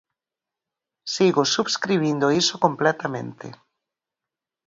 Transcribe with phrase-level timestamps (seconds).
[1.13, 3.47] Sigo subscribindo iso completamente.